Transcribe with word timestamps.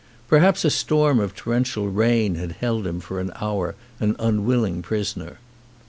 Perhaps 0.27 0.65
a 0.65 0.71
storm 0.71 1.19
of 1.19 1.35
torrential 1.35 1.87
rain 1.87 2.33
had 2.33 2.53
held 2.53 2.87
him 2.87 2.99
for 2.99 3.19
an 3.19 3.31
hour 3.39 3.75
an 3.99 4.15
unwilling 4.17 4.81
prisoner. 4.81 5.37